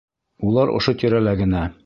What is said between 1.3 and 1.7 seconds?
генә.